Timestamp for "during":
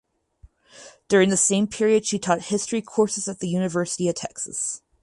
1.09-1.29